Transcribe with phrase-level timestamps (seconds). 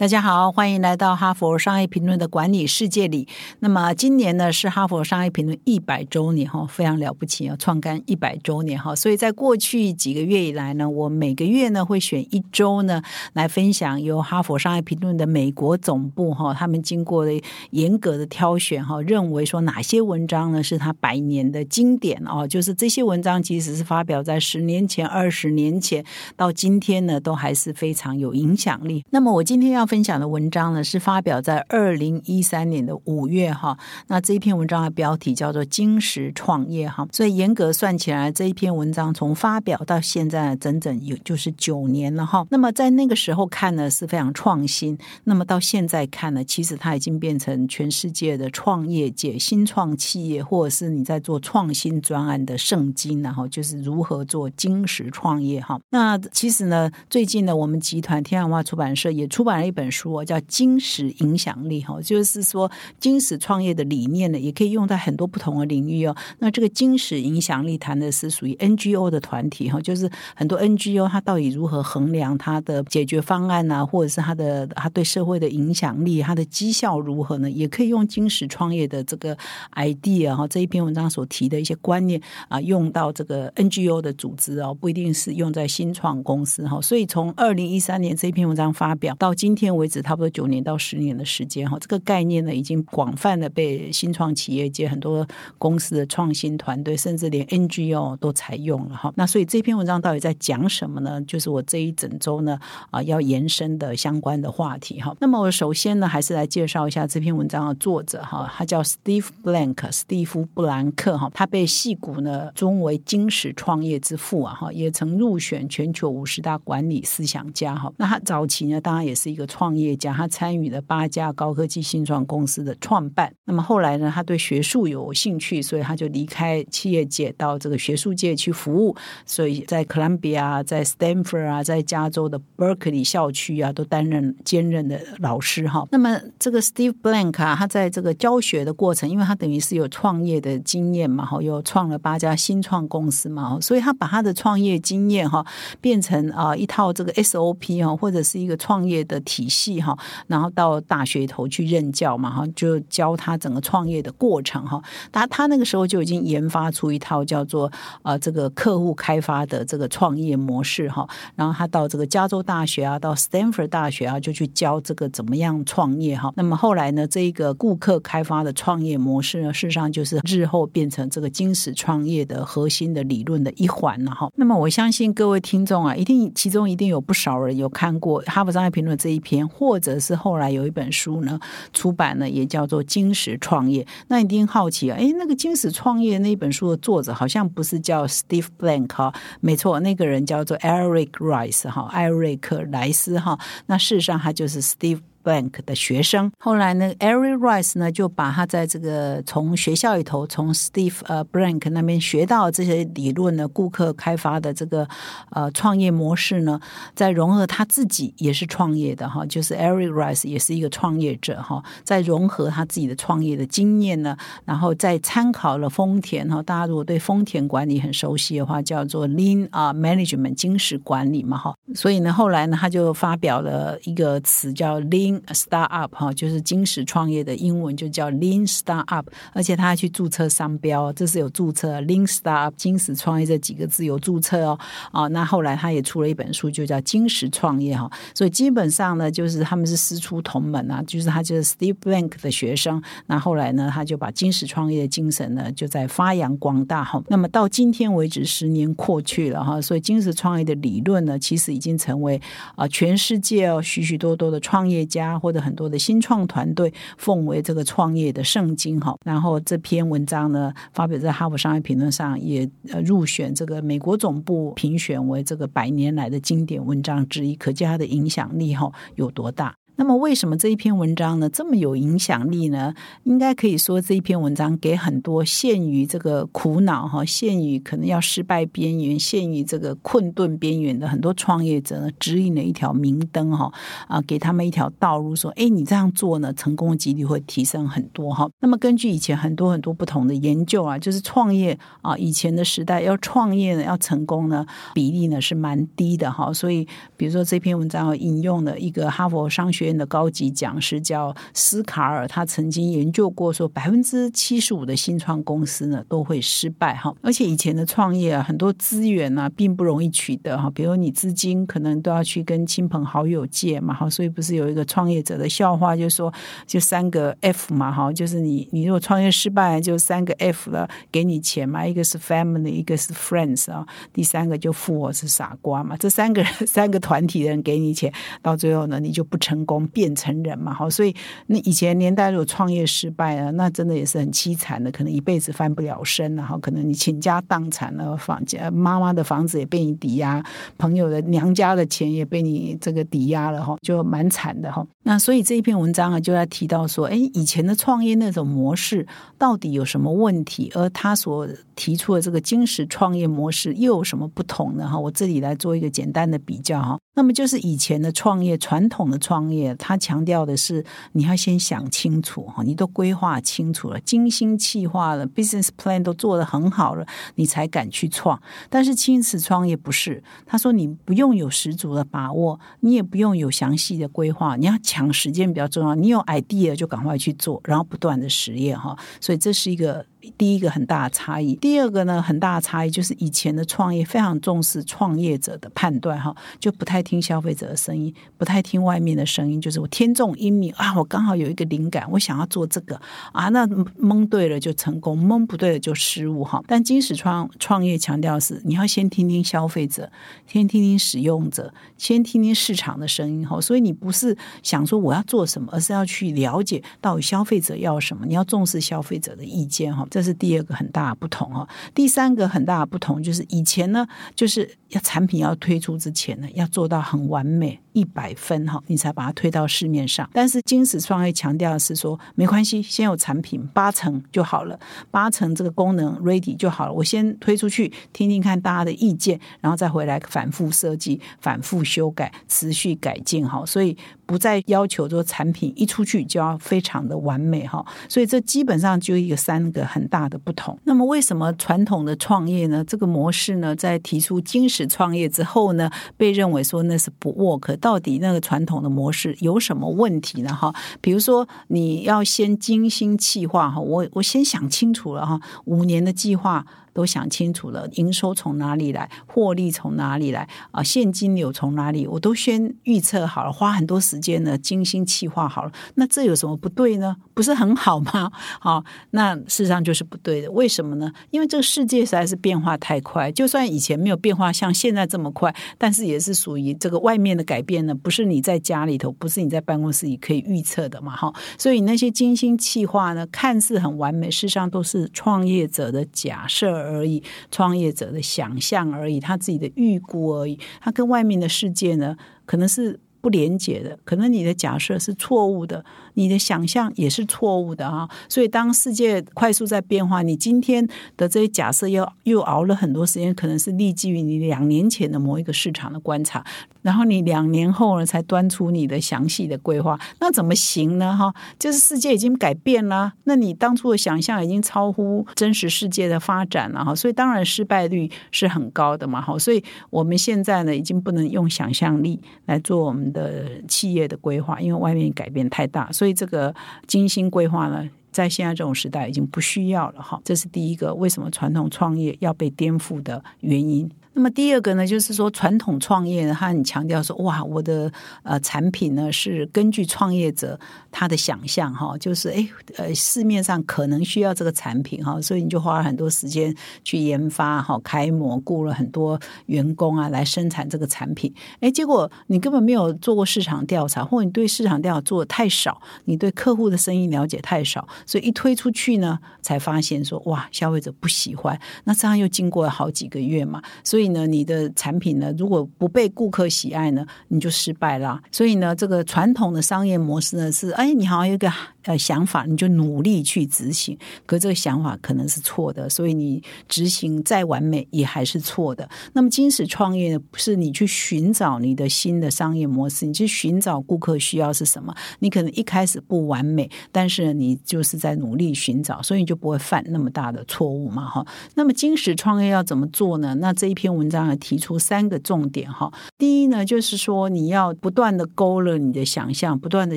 [0.00, 3.28] 大家好，欢迎来到哈佛商业评论的管理世界里。
[3.58, 8.96] 那么今年呢是哈佛商业评论一百周年哈，非常了不起啊，创刊一百周年哈。
[8.96, 13.02] 所以在过去几个月以来呢，我每个月呢会选一周呢
[13.34, 17.38] 来分享由哈佛商业评论的美国总部哈，他们经过的
[17.72, 26.02] 严格的挑选哈，认为说哪些文章呢是他百年的经典哦，就是这些文章即使是发表在十年前、二十年前，
[26.36, 29.04] 到今天呢都还是非常有影响力。
[29.10, 29.89] 那么我今天要。
[29.90, 33.76] 分享的文章呢，是发表在二零一三年的五月哈。
[34.06, 37.04] 那这一篇文章的标题叫做《金石创业》哈。
[37.10, 42.46] 所以严格算起来，这一篇文章从发表到现在整整有就是九年了哈。
[42.50, 55.80] 那么在那个时候看呢是非常创新，那么到现在看呢，其实它已经变成全世界的创业界新创企业，或者是你在做创新专案的圣经，然后就是如何做金石创业哈。
[55.90, 59.79] 那其实呢，最近呢，我们集团天然化出版社也出版了一本。
[59.80, 66.14] 本书叫《金石影响力》哈，就是说金石创业的理念呢，也可以用在很多不同的领域哦。
[66.38, 77.50] 那这个金石影响力谈的是属于 NGO 的团体哈，就是很多 NGO 它到底如何衡量它的解决方案啊，或者是它的它对社会的影响力，它的绩效如何呢？
[77.50, 79.34] 也可以用金石创业的这个
[79.76, 86.78] idea 哈，这一篇文章所提的一些观念啊，用到这个 NGO 的组织哦，不一定是用在新创公司哈。
[86.82, 89.69] 所以从二零一三年这一篇文章发表到今天。
[89.74, 95.26] 为止，差不多九年到十年的时间哈，这个概念呢，已经广泛的被新创企业界很多
[95.58, 99.12] 公司的创新团队，甚至连 NGO 都采用了哈。
[99.16, 101.20] 那所以这篇文章到底在讲什么呢？
[101.22, 102.58] 就是我这一整周呢
[102.90, 105.14] 啊要延伸的相关的话题哈。
[105.20, 117.92] 那么我首先呢，还是来介绍一下这篇文章的作者哈，他叫 Steve Blank，史蒂夫·布兰克哈，他被戏骨呢尊为金石创业之父啊哈，也曾入选全球五十大管理思想家哈。
[117.96, 123.30] 那他早期呢，当然也是一个创创业家，他参与了八家高科技新创公司的创办。
[123.44, 128.96] 那么后来呢，他对学术有兴趣，所以他就离开企业界，到这个学术界去服务。
[129.26, 135.86] 所以在哥伦比亚、在 Stanford 啊、在加州的 Berkeley 校区啊，都担任兼任的老师哈。
[135.90, 145.44] 那么这个 Steve Blank 啊，他在这个教学的过程，因为他等于是有创业的经验嘛，哈，又创了八家新创公司嘛，所以他把他的创业经验哈，
[145.82, 149.39] 变成啊一套这个 SOP 哈，或者是一个创业的体。
[149.40, 149.96] 体系哈，
[150.26, 154.82] 然后到大学头去任教嘛哈，就教他整个创业的过程哈。
[155.10, 161.08] 他他那个时候就已经研发出一套叫做呃这个客户开发的这个创业模式哈。
[161.36, 166.30] 然后他到这个加州大学啊，到 Stanford 大学啊，就去教这个怎么样创业哈。
[166.36, 174.30] 那么后来呢，这一个顾客开发的创业模式呢，事实上就是日后变成这个金石创业的核心的理论的一环了哈。
[174.36, 179.29] 那么我相信各位听众啊，一定其中一定有不少人有看过《哈佛商业评论》这一篇。
[179.48, 181.38] 或者是后来有一本书呢
[181.72, 183.82] 出版呢，也叫做《金石创业》。
[184.08, 189.12] 那一定好奇啊，哎，那个《金石创业》那本书的作者好像不是叫 Steve Blank 哈？
[189.40, 193.38] 没错，那个人叫做 Eric Rice 哈，艾瑞克莱斯哈。
[193.66, 195.00] 那事实上他就是 Steve。
[195.22, 204.88] Bank 的学生，后来呢，Eric Rice 呢就把他在这个从学校里头从 Steve 呃 Blank 那边学到这些理论呢，顾客开发的这个
[205.30, 206.58] 呃创业模式呢，
[206.94, 225.09] 在融合他自己也是创业的哈，就是 Eric Rice 也是一个创业者哈，在融合他自己的创业的经验呢，然后再参考了丰田哈，大家如果对丰田管理很熟悉的话，叫做 Lean 啊 Management 金石管理嘛哈，所以呢，后来呢，他就发表了一个词叫 Lean。
[225.10, 234.58] Lean Startup 哈，就是金石创业的英文就叫 Lean Startup，而且他还去注册商标，这是有注册 Lean Startup 金石创业这几个字有注册哦。
[234.92, 237.90] 啊，那后来他也出了一本书，就叫金石创业哈。
[238.14, 242.80] 所以基本上呢，就是他们是师出同门啊，就是他就是 Steve Blank 的学生。
[243.06, 247.02] 那后来呢，他就把金石创业的精神呢，就在发扬光大哈。
[247.08, 252.20] 那么到今天为止，十年过去了哈，所以金石创业的理论呢，其实已经成为
[252.54, 254.99] 啊全世界哦许许多多的创业家。
[255.00, 262.48] 家或者很多的新创团队奉为这个创业的圣经哈，然后这篇文章呢发表在《哈佛商业评论》上，也
[262.84, 269.59] 入选这个美国总部评选为这个百年来的经典文章之一，可见它的影响力哈有多大。
[269.80, 272.74] 那么为什么这一篇文章呢这么有影响力呢？
[273.04, 283.50] 应该可以说这一篇文章给很多陷于这个苦恼哈，陷于可能要失败边缘、陷于这个困顿边缘的很多创业者呢，指引了一条明灯哈
[283.88, 288.28] 啊，给他们一条道路，说：哎，你这样做呢，成功的几率会提升很多哈。
[288.40, 294.44] 那么根据以前很多很多不同的研究啊，就是创业啊，以前的时代要创业呢，要成功呢，
[294.74, 296.30] 比例呢是蛮低的哈。
[296.34, 296.68] 所以，
[296.98, 306.94] 比如说这篇文章引用了一个哈佛商学的高级讲师叫斯卡尔，他曾经研究过说，百分之七十五的新创公司呢都会失败哈。
[307.02, 313.88] 而且以前的创业啊，很多资源呢并不容易取得哈，比如你资金可能都要去跟亲朋好友借嘛哈。
[313.88, 316.12] 所以不是有一个创业者的笑话，就是说
[316.46, 330.94] 就三个 F 嘛哈，就是你你如果创业失败，就三个 F 了，给你钱嘛，一个是 family，一个是 friends 啊，第三个就富我是傻瓜嘛，这三个人三个团体的人给你钱，到最后呢你就不成功工变成人嘛，哈，所以
[331.26, 340.24] 那以前年代如果创业失败了，那真的也是很凄惨的，可能一辈子翻不了身，然后可能你倾家荡产了，房家妈妈的房子也被你抵押，
[340.56, 344.64] 朋友的娘家的钱也被你这个抵押了哈，就蛮惨的哈。
[344.84, 348.86] 那所以这一篇文章啊，就在提到说，哎，以前的创业那种模式
[349.18, 350.52] 到底有什么问题？
[350.54, 351.26] 而他所
[351.56, 354.68] 提出的这个金石创业模式又有什么不同呢？
[354.68, 356.78] 哈，我这里来做一个简单的比较哈。
[357.00, 360.62] 那么就是以前的创业，传统的创业，他强调的是
[360.92, 368.20] 你要先想清楚哈，你都规划清楚了，精心计划了，business plan 都做得很好了，你才敢去创。
[368.50, 375.74] 但是金石创业不是，他说你不用有十足的把握，你也不用有详细的规划，你要抢时间比较重要。
[375.74, 378.76] 你有 idea 就赶快去做，然后不断的实验哈。
[379.00, 379.86] 所以这是一个。
[380.16, 392.80] 第一个很大的差异，第二个呢很大的差异就是以前的创业非常重视创业者的判断哈，就不太听消费者的声音，不太听外面的声音，就是我天纵英明啊，我刚好有一个灵感，我想要做这个
[393.12, 396.42] 啊，那蒙对了就成功，蒙不对了就失误哈。
[396.46, 399.90] 但金石创创业强调是你要先听听消费者，
[400.26, 403.40] 先听听使用者，先听听市场的声音哈。
[403.40, 409.86] 所以你不是想说我要做什么，而是要去了解到底消费者要什么，你要重视消费者的意见哈。
[409.90, 411.46] 这是第二个很大的不同哦。
[411.74, 417.60] 第三个很大的不同就是以前呢，就是要产品要推出之前呢，要做到很完美。
[417.72, 420.10] 一百分哈，你才把它推到市面上。
[420.12, 424.58] 但是金石创业强调的是说，没关系，先有产品八成就好了，
[424.90, 426.72] 八成这个功能 ready 就好了。
[426.72, 433.46] 我先推出去，听听看大家的意见，然后再回来反复设计、反复修改、持续改进哈。
[433.46, 433.76] 所以
[434.10, 437.64] 不再要求说产品一出去就要非常的完美哈。
[437.88, 440.58] 所以这基本上就一个三个很大的不同。
[440.64, 442.64] 那么为什么传统的创业呢？
[442.66, 447.54] 这个模式呢，在提出金石创业之后呢，被认为说那是不 work。
[447.58, 450.34] 到底那个传统的模式有什么问题呢？
[450.34, 456.44] 哈，比如说你要先精心计划哈，我我先想清楚了哈，五年的计划。
[456.72, 460.62] 都想清楚了，营收从哪里来，获利从哪里来啊？
[460.62, 461.86] 现金流从哪里？
[461.86, 465.52] 我都先预测好了，花很多时间呢，精心计划好了。
[465.74, 466.96] 那这有什么不对呢？
[467.14, 468.10] 不是很好吗？
[468.40, 470.30] 好，那事实上就是不对的。
[470.30, 470.90] 为什么呢？
[471.10, 480.96] 因为这个世界实在是变化太快，就算以前没有变化像现在这么快，但是也是属于这个外面的改变呢，不是你在家里头，不是你在办公室里可以预测的嘛？
[480.96, 486.59] 哈，所以那些精心计划呢，看似很完美，事实上都是创业者的假设。
[486.60, 491.96] 而已，创业者的想象而已，他自己的预估而已，他跟外面的世界呢，
[492.26, 495.64] 可能是不连接的，可能你的假设是错误的。
[495.94, 497.86] 你的想象也是错误的啊！
[498.08, 500.66] 所以当世界快速在变化，你今天
[500.96, 506.24] 的这些假设又又熬了很多时间，可能是立基于你两年前的某一个市场的观察，
[506.62, 510.96] 然后你两年后呢才端出你的详细的规划，那怎么行呢？
[510.96, 519.02] 哈，就是世界已经改变了，那你当初的想象已经超乎真实世界的发展了哈，所以当然失败率是很高的嘛！
[519.02, 525.70] 哈，所以我们现在呢已经不能用想象力来做我们的企业的规划，因为外面改变太大。
[525.72, 526.34] 所以这个
[526.66, 530.00] 精心规划呢，在现在这种时代已经不需要了哈。
[530.04, 533.70] 这是第一个，为什么传统创业要被颠覆的原因。
[533.92, 537.70] 那么第二个呢，就是说传统创业，他很强调说，哇，我的
[538.04, 540.38] 呃产品呢是根据创业者
[540.70, 546.32] 他的想象哈，就是哎呃市面上可能需要这个产品哈，所以你就花了很多时间
[546.62, 563.90] 去研发哈，开模，雇了很多员工啊来生产这个产品，哎，结果你根本没有做过市场调查，或者你对市场调查做的太少，你对客户的生意了解太少，所以一推出去呢，才发现说哇，消费者不喜欢，那这样又经过了好几个月嘛，所以。
[563.90, 568.00] 呢，你的产品呢，如果不被顾客喜爱呢，你就失败啦。
[568.12, 571.28] 所以呢，这个传统的商业模式呢，是哎，你好像有个
[571.64, 573.76] 呃想法，你就努力去执行，
[574.06, 578.68] 可这个想法可能是错的，所以你执行再完美也还是错的。
[578.92, 584.74] 那么，金石创业呢，是你去寻找你的新的商业模式，你去寻找顾客需要是什么。
[585.00, 591.06] 你可能一开始不完美，但是你就是在努力寻找，所以你就不会犯那么大的错误嘛，哈。
[591.34, 593.14] 那么，金石创业要怎么做呢？
[593.16, 595.72] 那这一篇文章提出三个重点，哈。
[595.98, 599.76] 第一呢，就是说你要不断的勾勒你的想象，不断的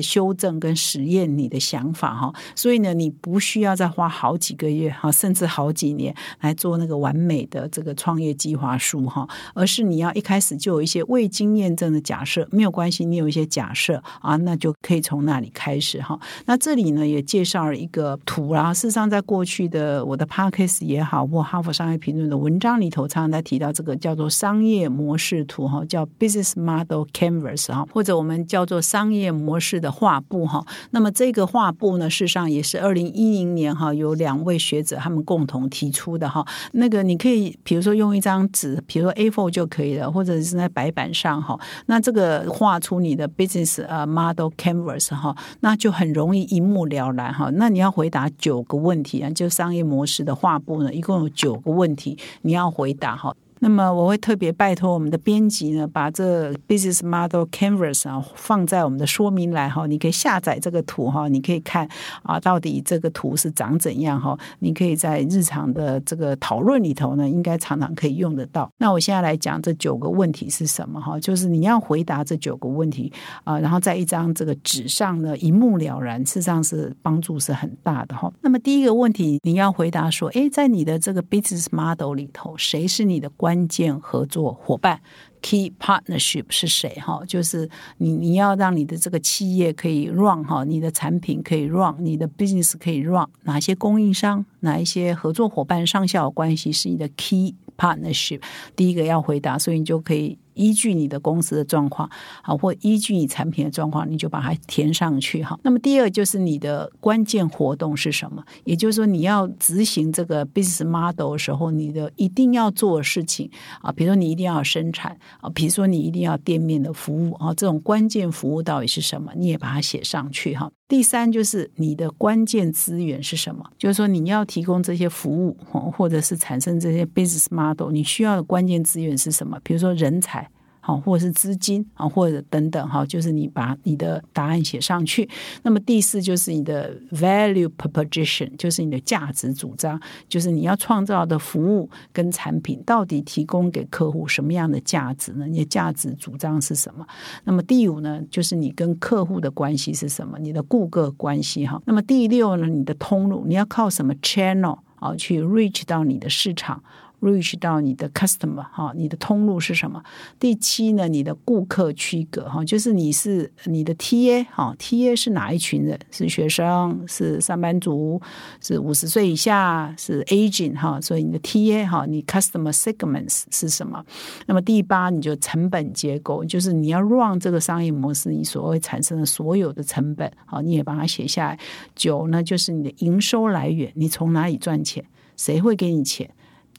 [0.00, 2.32] 修正跟实验你的想法，哈。
[2.54, 9.26] 所以呢，你不需要再花好几个月，哈，甚至好几年来做那个完美的这个创业计划书，哈。
[9.54, 16.16] 而是你要一开始就有一些未经验证的假设，没有关系，你有一些假设啊，那就可以从那里开始，哈。
[16.46, 18.72] 那这里呢，也介绍了一个图啊。
[18.72, 30.64] 事实上，在过去的我的 podcast 也好，或哈佛商业评论的文章里头，常常在提到这个叫做商业模式图，哈，叫 business model canvas，哈，或者我们叫做商业模式的画布，哈。
[30.90, 36.46] 那么这个画画布呢，事实上也是二零一零年哈，有两位学者他们共同提出的，哈。
[36.72, 41.58] 那个你可以比如说用一张纸，比如说 A4 就可以了，或者是在白板上，哈。
[41.86, 47.48] 那这个画出你的 business 呃 model canvas，哈，那就很容易一目了然，哈。
[47.54, 53.34] 那你要回答九个问题啊，就商业模式的画布呢，一共有九个问题，你要回答，哈。
[53.64, 61.88] 那么我会特别拜托我们的编辑呢，把这 business model canvas 啊放在我们的说明栏哈，你可以下载这个图哈，你可以看
[62.22, 68.70] 啊，到底这个图是长怎样哈，你可以在日常的这个讨论里头呢，应该常常可以用得到。
[68.76, 73.10] 那我现在来讲这九个问题是什么哈，就是你要回答这九个问题
[73.44, 78.30] 啊，然后在一张这个纸上呢一目了然，事实上是帮助是很大的哈。
[78.42, 85.00] 那么第一个问题你要回答说，哎，在你的这个 business model 里头，谁是你的关关键合作伙伴
[85.40, 86.88] （key partnership） 是谁？
[86.96, 98.42] 哈，就是你，你要让你的这个企业可以 run 哈，你的产品可以 run，你的 business 可以 run，哪些供应商、哪一些合作伙伴上下有关系是你的 key partnership？
[98.74, 100.36] 第一个要回答，所以你就可以。
[100.54, 102.08] 依据你的公司的状况，
[102.42, 105.58] 好，或依据你产品的状况，你就把它填上去哈。
[105.62, 108.42] 那么第二就是你的关键活动是什么？
[108.64, 119.32] 也就是说，你要执行这个 business model 的时候，你的一定要做的事情啊，比如说你一定要生产啊，比如说你一定要店面的服务啊，这种关键服务到底是什么？
[119.36, 120.70] 你也把它写上去哈。
[120.86, 123.64] 第三就是你的关键资源是什么？
[123.78, 125.56] 就是说你要提供这些服务
[125.90, 129.58] 或者是产生这些 business model，你需要的关键资源是什么？
[129.64, 130.43] 比如说人才。
[130.86, 135.26] 好，或者是资金啊，或者等等哈，就是你把你的答案写上去。
[135.62, 139.98] 那么第四就是你的 value proposition，就是你的价值主张，
[140.28, 145.46] 就是你要创造的服务跟产品到底提供给客户什么样的价值呢？
[145.46, 147.06] 你的价值主张是什么？
[147.44, 150.38] 那么第五呢，就是你跟客户的关系是什么？
[150.38, 151.80] 你的顾客关系哈。
[151.86, 156.82] 那么第六呢，你的通路你要靠什么 channel 啊去 reach 到你的市场
[157.24, 160.02] ？reach 到你的 customer 哈，你的通路是什么？
[160.38, 165.98] 第七呢，你的顾客区隔哈，就是你是你的 TA 哈，TA 是哪一群人？
[166.10, 167.02] 是学生？
[167.08, 168.20] 是上班族？
[168.60, 169.94] 是五十岁以下？
[169.96, 171.00] 是 agent 哈？
[171.00, 174.04] 所以你的 TA 哈，你 customer segments 是什么？
[174.46, 181.58] 那么第八，你就成本结构，就是你要 run 这个商业模式，你所会产生的所有的成本，好，你也把它写下来。
[181.94, 185.02] 九呢，就是你的营收来源，你从哪里赚钱？
[185.36, 186.30] 谁会给你钱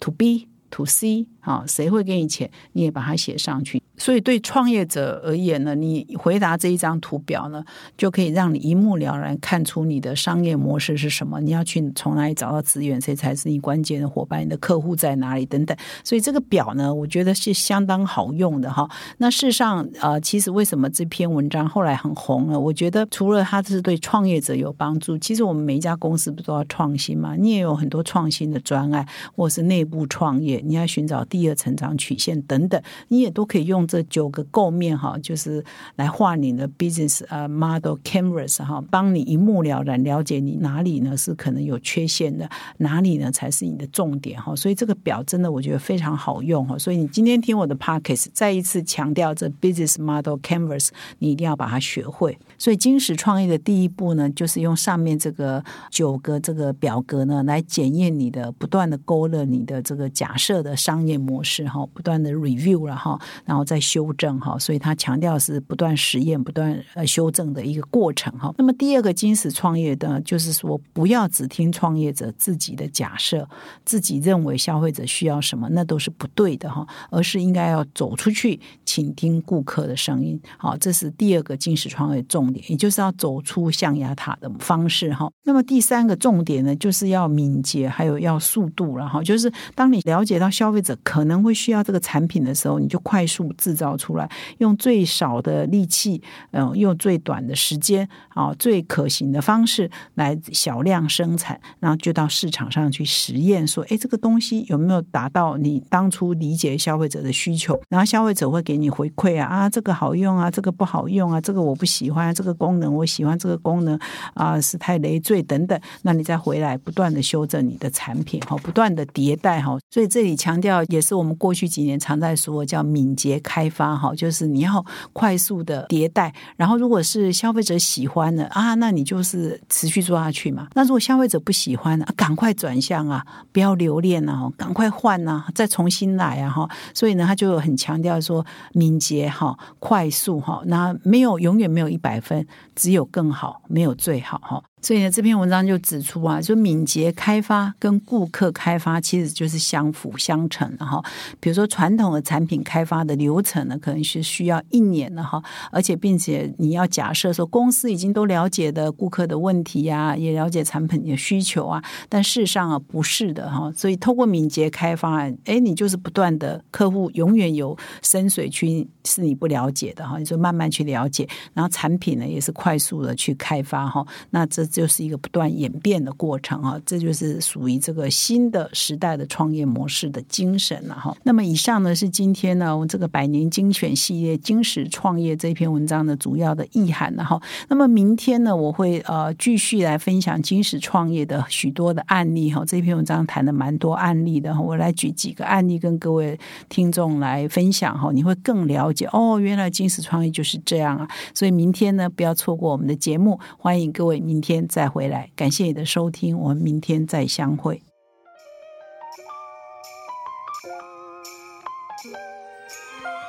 [0.01, 2.49] to be, to see, 好，谁会给你钱？
[2.71, 3.79] 你也把它写上去。
[3.97, 7.63] 所以对创业者而言呢，你回答这一张图表呢，
[7.95, 11.39] 就可以让你一目了然看出你的商业模式是什么。
[11.39, 12.99] 你要去从哪里找到资源？
[12.99, 14.43] 谁才是你关键的伙伴？
[14.43, 15.45] 你的客户在哪里？
[15.45, 15.77] 等等。
[16.03, 18.89] 所以这个表呢，我觉得是相当好用的哈。
[19.19, 22.59] 那事实上，呃，其实为什么这篇文章后来很红呢？
[22.59, 27.35] 我觉得除了它是对创业者有帮助，其实我们每一家公司不都要创新吗？
[27.37, 33.85] 你也有很多创新的专案，或是内部创业，你要寻找第二成长曲线等等，你也都可以用。
[33.85, 35.61] 这九个构面哈，就是
[35.97, 44.55] 来画你的 business 啊 model canvas 哈，帮你一目了然了解你哪里呢是可能有缺陷的，哪里呢才是你的重点哈。
[44.55, 46.77] 所以这个表真的我觉得非常好用哈。
[46.77, 50.89] 所以你今天听我的 pockets，再一次强调这 business model canvas，
[51.19, 52.37] 你一定要把它学会。
[52.57, 68.53] 所以金石创业的第一步呢，就是用上面这个九个这个表格呢，来检验你的不断的勾勒你的这个假设的商业模式哈，不断的 review 了哈，然后再修正哈，所以他强调是不断实验、不断呃修正的一个过程哈。
[68.57, 73.47] 那么第二个金石创业的，就是说不要只听创业者自己的假设，
[73.83, 80.39] 自己认为消费者需要什么，那都是不对的哈，而是应该要走出去，倾听顾客的声音。
[80.57, 85.31] 好，这是第二个金石创业重点，也就是要走出象牙塔的方式哈。
[85.43, 107.79] 那么第三个重点呢，就是要敏捷，还有要速度，然后就是当你了解到消费者可能会需要这个产品的时候，你就快速制造出来，用最少的力气，嗯，用最短的时间，啊，最可行的方式来小量生产，然后就到市场上去实验，说，哎，这个东西有没有达到你当初理解消费者的需求？
[107.87, 113.97] 然后消费者会给你回馈啊，啊，这个好用啊，这个不好用啊，这个我不喜欢，这个功能我喜欢，这个功能
[114.33, 124.83] 啊是太累赘等等，那你再回来不断的修正你的产品，哈，不断的迭代，哈，所以这里强调也是我们过去几年常在说叫敏捷开发，哈，就是你要
[125.13, 130.67] 快速的迭代，然后如果是消费者喜欢的啊，那你就是持续做下去嘛。
[130.73, 136.69] 那如果消费者不喜欢啊，赶快转向啊，不要留恋啊，赶快换啊，再重新来啊，哈。
[136.93, 138.43] 所以呢，他就很强调说
[138.73, 142.45] 敏捷哈，快速哈，那没有永远没有一百分，
[142.75, 144.63] 只有更好，没有最好哈。
[144.85, 151.03] 所以呢，这篇文章就指出啊，就敏捷开发跟顾客开发其实就是相辅相成的哈。
[151.39, 163.73] 比如说传统的产品开发的流程呢，可能是需要一年的哈，而且并且你要假设说公司已经都了解的顾客的问题呀，也了解产品的需求啊，但事实上啊不是的哈。
[163.75, 174.63] 所以透过敏捷开发，哎，你就是不断的客户永远有深水区是你不了解的哈，你就慢慢去了解，然后产品呢也是快速的去开发哈，那这。
[174.75, 181.15] 就是一个不断演变的过程啊，这就是属于这个新的时代的创业模式的精神了哈。
[181.23, 187.41] 那么以上呢是今天呢我这个百年精选系列金石创业这篇文章的主要的意涵了哈。
[187.69, 192.65] 那么明天呢我会呃继续来分享金石创业的许多的案例哈。
[192.65, 201.07] 这篇文章谈的蛮多案例的，我来举几个案例跟各位听众来分享哈，你会更了解哦，原来金石创业就是这样啊。
[201.33, 204.54] 所以明天呢不要错过我们的节目，欢迎各位明天。
[204.67, 207.81] 再回来，感谢你的收听，我们明天再相会。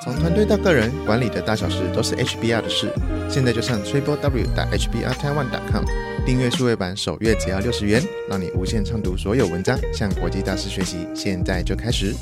[0.03, 2.93] 从团队到个人，管理的大小事都是 HBR 的事。
[3.29, 5.85] 现在就上 triple w 打 HBR Taiwan.com
[6.25, 11.09] 订阅数位版，首月只要六十元，让你无限畅读所有文章，向国际大师学习。
[11.13, 12.15] 现在就开始。